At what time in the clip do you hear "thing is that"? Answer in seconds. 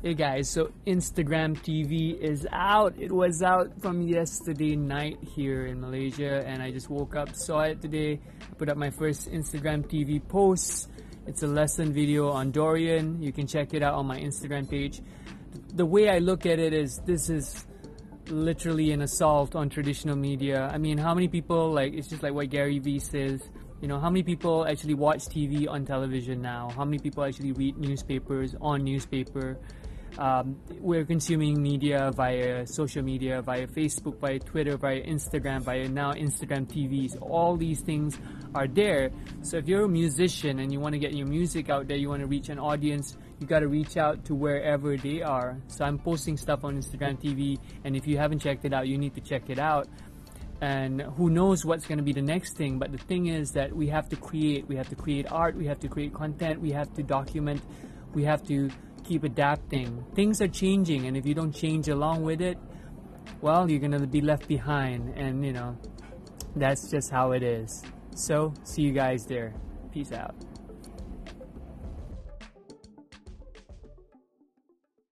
52.98-53.74